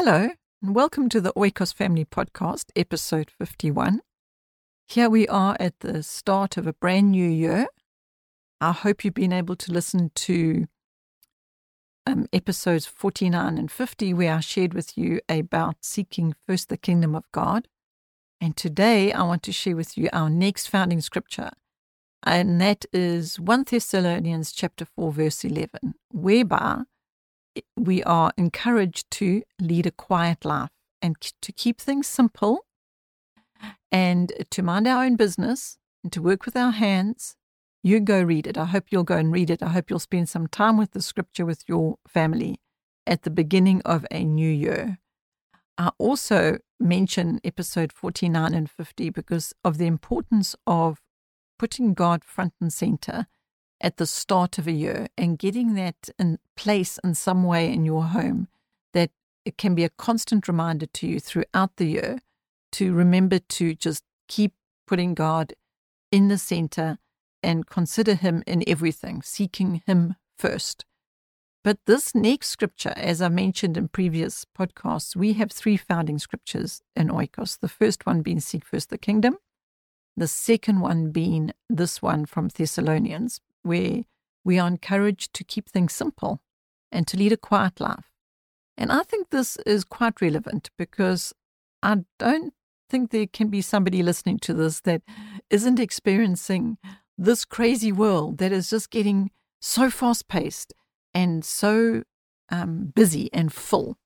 [0.00, 0.28] Hello,
[0.62, 4.00] and welcome to the Oikos Family Podcast, episode 51.
[4.86, 7.66] Here we are at the start of a brand new year.
[8.60, 10.66] I hope you've been able to listen to
[12.06, 17.16] um, episodes 49 and 50, where I shared with you about seeking first the kingdom
[17.16, 17.66] of God.
[18.40, 21.50] And today I want to share with you our next founding scripture,
[22.22, 26.82] and that is 1 Thessalonians chapter 4, verse 11, whereby
[27.76, 32.66] we are encouraged to lead a quiet life and to keep things simple
[33.90, 37.36] and to mind our own business and to work with our hands.
[37.82, 38.58] You go read it.
[38.58, 39.62] I hope you'll go and read it.
[39.62, 42.60] I hope you'll spend some time with the scripture with your family
[43.06, 44.98] at the beginning of a new year.
[45.78, 51.00] I also mention episode 49 and 50 because of the importance of
[51.58, 53.26] putting God front and center
[53.80, 57.84] at the start of a year and getting that in place in some way in
[57.84, 58.48] your home
[58.92, 59.10] that
[59.44, 62.18] it can be a constant reminder to you throughout the year
[62.72, 64.52] to remember to just keep
[64.86, 65.54] putting God
[66.10, 66.98] in the center
[67.42, 70.84] and consider Him in everything, seeking Him first.
[71.64, 76.82] But this next scripture, as I mentioned in previous podcasts, we have three founding scriptures
[76.96, 77.58] in Oikos.
[77.58, 79.36] The first one being Seek First the Kingdom,
[80.16, 84.02] the second one being this one from Thessalonians, where
[84.44, 86.40] we are encouraged to keep things simple
[86.90, 88.10] and to lead a quiet life.
[88.76, 91.34] And I think this is quite relevant because
[91.82, 92.54] I don't
[92.88, 95.02] think there can be somebody listening to this that
[95.50, 96.78] isn't experiencing
[97.16, 100.72] this crazy world that is just getting so fast paced
[101.12, 102.04] and so
[102.50, 103.98] um, busy and full.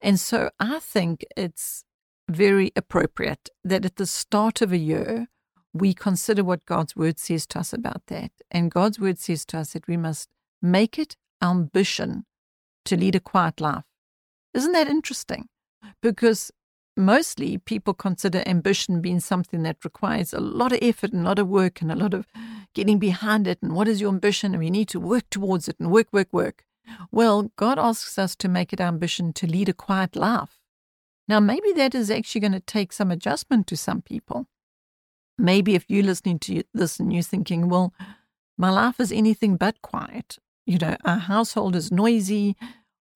[0.00, 1.84] And so I think it's
[2.28, 5.28] very appropriate that at the start of a year,
[5.74, 8.30] we consider what God's word says to us about that.
[8.50, 10.30] And God's word says to us that we must
[10.62, 12.24] make it ambition
[12.84, 13.84] to lead a quiet life.
[14.54, 15.48] Isn't that interesting?
[16.00, 16.52] Because
[16.96, 21.40] mostly people consider ambition being something that requires a lot of effort and a lot
[21.40, 22.26] of work and a lot of
[22.72, 23.58] getting behind it.
[23.60, 24.52] And what is your ambition?
[24.52, 26.64] And we need to work towards it and work, work, work.
[27.10, 30.60] Well, God asks us to make it ambition to lead a quiet life.
[31.26, 34.46] Now, maybe that is actually going to take some adjustment to some people
[35.38, 37.92] maybe if you're listening to this and you're thinking, well,
[38.56, 42.56] my life is anything but quiet, you know, our household is noisy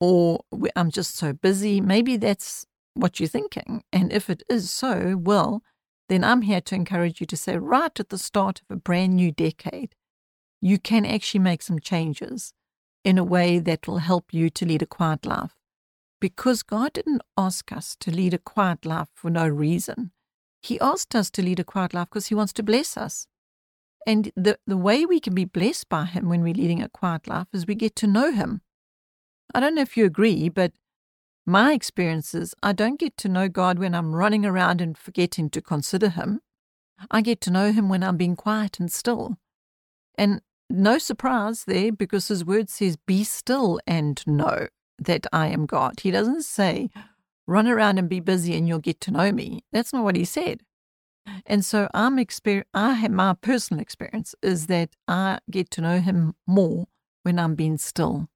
[0.01, 0.41] or
[0.77, 3.83] I'm just so busy, maybe that's what you're thinking.
[3.93, 5.63] And if it is so, well,
[6.09, 9.15] then I'm here to encourage you to say, right at the start of a brand
[9.15, 9.95] new decade,
[10.61, 12.53] you can actually make some changes
[13.05, 15.55] in a way that will help you to lead a quiet life.
[16.21, 20.11] Because God didn't ask us to lead a quiet life for no reason.
[20.61, 23.27] He asked us to lead a quiet life because He wants to bless us.
[24.07, 27.27] And the, the way we can be blessed by Him when we're leading a quiet
[27.27, 28.63] life is we get to know Him.
[29.55, 30.73] I don't know if you agree, but
[31.47, 35.51] my experience is I don't get to know God when I'm running around and forgetting
[35.51, 36.41] to consider Him.
[37.11, 39.37] I get to know Him when I'm being quiet and still.
[40.17, 44.69] And no surprise there because His word says, Be still and know
[44.99, 46.01] that I am God.
[46.01, 46.91] He doesn't say,
[47.49, 49.65] run around and be busy and you'll get to know me.
[49.73, 50.61] That's not what he said.
[51.47, 55.99] And so I'm exper- I have my personal experience is that I get to know
[55.99, 56.87] him more
[57.23, 58.29] when I'm being still.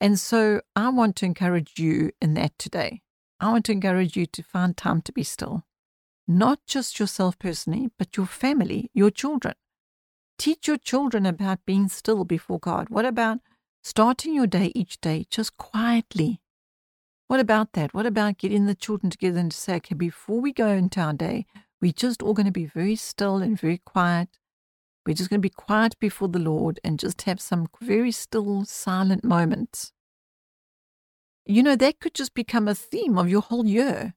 [0.00, 3.02] And so I want to encourage you in that today.
[3.38, 5.64] I want to encourage you to find time to be still.
[6.26, 9.54] Not just yourself personally, but your family, your children.
[10.38, 12.88] Teach your children about being still before God.
[12.88, 13.38] What about
[13.82, 16.41] starting your day each day just quietly
[17.32, 17.94] what about that?
[17.94, 21.14] What about getting the children together and to say, okay, before we go into our
[21.14, 21.46] day,
[21.80, 24.28] we're just all going to be very still and very quiet.
[25.06, 28.66] We're just going to be quiet before the Lord and just have some very still,
[28.66, 29.94] silent moments.
[31.46, 34.12] You know, that could just become a theme of your whole year.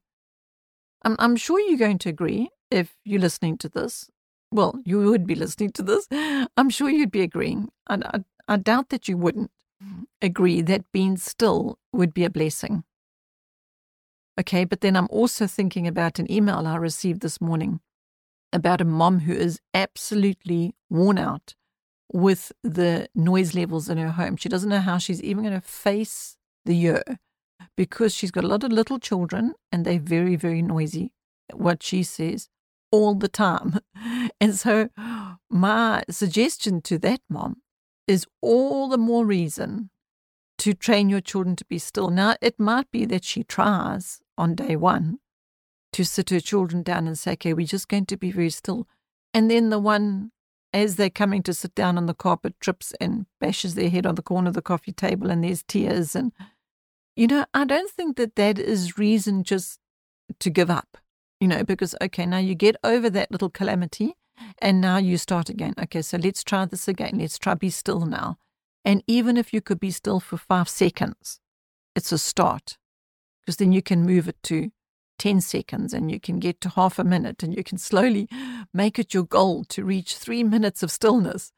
[1.03, 4.09] I'm, I'm sure you're going to agree if you're listening to this.
[4.51, 6.05] Well, you would be listening to this.
[6.57, 7.69] I'm sure you'd be agreeing.
[7.87, 8.19] I, I,
[8.49, 9.51] I doubt that you wouldn't
[10.21, 12.83] agree that being still would be a blessing.
[14.39, 17.79] Okay, but then I'm also thinking about an email I received this morning
[18.51, 21.55] about a mom who is absolutely worn out
[22.11, 24.37] with the noise levels in her home.
[24.37, 27.03] She doesn't know how she's even going to face the year
[27.77, 31.13] because she's got a lot of little children and they're very, very noisy,
[31.53, 32.49] what she says,
[32.91, 33.79] all the time.
[34.41, 34.89] And so,
[35.49, 37.61] my suggestion to that mom
[38.05, 39.89] is all the more reason
[40.57, 42.09] to train your children to be still.
[42.09, 45.19] Now, it might be that she tries on day one
[45.93, 48.87] to sit her children down and say, okay, we're just going to be very still.
[49.33, 50.31] And then the one,
[50.73, 54.15] as they're coming to sit down on the carpet, trips and bashes their head on
[54.15, 56.15] the corner of the coffee table, and there's tears.
[56.15, 56.31] And
[57.15, 59.79] you know, I don't think that that is reason just
[60.39, 60.97] to give up,
[61.39, 64.15] you know, because, okay, now you get over that little calamity
[64.59, 65.73] and now you start again.
[65.81, 67.19] Okay, so let's try this again.
[67.19, 68.37] Let's try be still now.
[68.85, 71.39] And even if you could be still for five seconds,
[71.95, 72.77] it's a start
[73.41, 74.71] because then you can move it to
[75.17, 78.29] 10 seconds and you can get to half a minute and you can slowly
[78.73, 81.51] make it your goal to reach three minutes of stillness.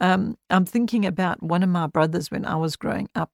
[0.00, 3.30] Um, I'm thinking about one of my brothers when I was growing up.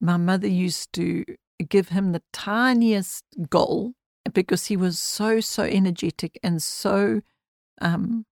[0.00, 1.24] My mother used to
[1.68, 3.92] give him the tiniest goal
[4.32, 7.20] because he was so, so energetic and so
[7.80, 8.24] um,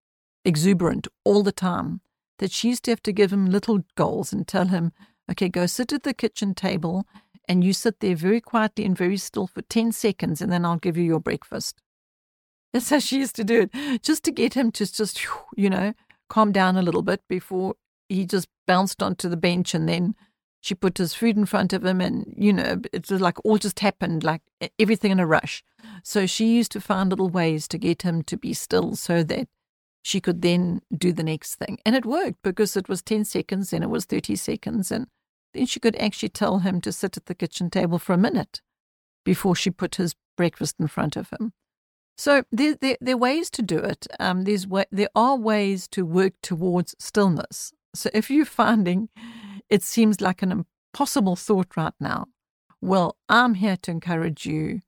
[0.43, 2.01] exuberant all the time
[2.41, 4.91] that she used to have to give him little goals and tell him,
[5.29, 7.05] okay, go sit at the kitchen table
[7.47, 10.77] and you sit there very quietly and very still for 10 seconds, and then I'll
[10.77, 11.79] give you your breakfast.
[12.73, 15.21] That's how she used to do it, just to get him to just,
[15.55, 15.93] you know,
[16.29, 17.75] calm down a little bit before
[18.09, 20.15] he just bounced onto the bench and then
[20.61, 23.57] she put his food in front of him and you know it was like all
[23.57, 24.41] just happened like
[24.77, 25.63] everything in a rush
[26.03, 29.47] so she used to find little ways to get him to be still so that
[30.01, 33.71] she could then do the next thing and it worked because it was 10 seconds
[33.73, 35.07] and it was 30 seconds and
[35.53, 38.61] then she could actually tell him to sit at the kitchen table for a minute
[39.23, 41.53] before she put his breakfast in front of him.
[42.17, 44.07] So there, there, there are ways to do it.
[44.19, 47.73] Um, there's way, there are ways to work towards stillness.
[47.93, 49.09] So if you're finding
[49.71, 52.27] it seems like an impossible thought right now,
[52.81, 54.81] well, I'm here to encourage you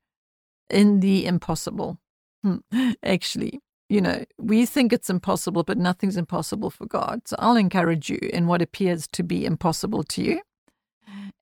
[0.69, 2.00] in the impossible.
[2.44, 2.57] Hmm.
[3.04, 3.62] Actually,
[3.93, 7.27] you know, we think it's impossible, but nothing's impossible for God.
[7.27, 10.41] So I'll encourage you in what appears to be impossible to you.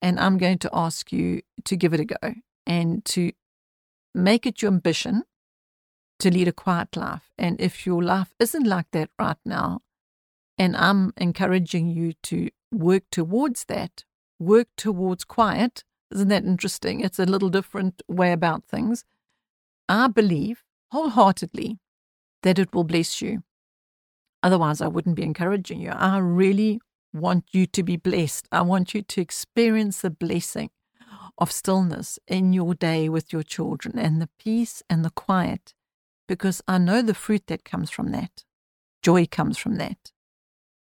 [0.01, 2.33] And I'm going to ask you to give it a go
[2.67, 3.31] and to
[4.13, 5.23] make it your ambition
[6.19, 7.31] to lead a quiet life.
[7.37, 9.79] And if your life isn't like that right now,
[10.57, 14.03] and I'm encouraging you to work towards that,
[14.39, 15.85] work towards quiet.
[16.11, 16.99] Isn't that interesting?
[16.99, 19.05] It's a little different way about things.
[19.87, 21.79] I believe wholeheartedly
[22.43, 23.43] that it will bless you.
[24.43, 25.91] Otherwise, I wouldn't be encouraging you.
[25.91, 26.79] I really
[27.13, 28.47] want you to be blessed.
[28.51, 30.69] I want you to experience the blessing
[31.37, 35.73] of stillness in your day with your children and the peace and the quiet,
[36.27, 38.43] because I know the fruit that comes from that.
[39.01, 40.11] Joy comes from that.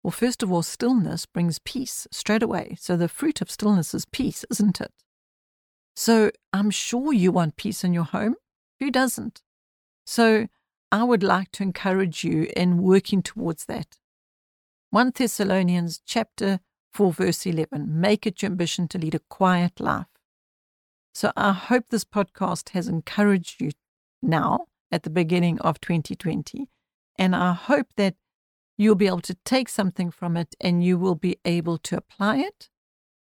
[0.03, 2.75] Well, first of all, stillness brings peace straight away.
[2.79, 4.91] So the fruit of stillness is peace, isn't it?
[5.95, 8.35] So I'm sure you want peace in your home.
[8.79, 9.41] Who doesn't?
[10.05, 10.47] So
[10.93, 13.97] I would like to encourage you in working towards that.
[14.91, 16.59] 1 Thessalonians chapter
[16.93, 20.05] 4 verse 11 make it your ambition to lead a quiet life.
[21.11, 23.71] So I hope this podcast has encouraged you
[24.21, 26.69] now at the beginning of 2020
[27.17, 28.13] and I hope that
[28.77, 32.37] you'll be able to take something from it and you will be able to apply
[32.37, 32.69] it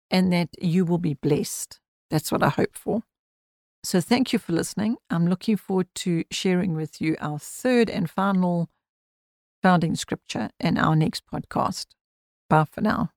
[0.10, 1.80] and that you will be blessed.
[2.10, 3.04] That's what I hope for.
[3.84, 4.98] So thank you for listening.
[5.10, 8.70] I'm looking forward to sharing with you our third and final
[9.64, 11.88] founding scripture in our next podcast.
[12.50, 13.12] Bye for now.